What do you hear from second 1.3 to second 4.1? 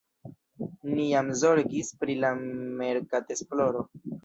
zorgis pri la merkatesploro.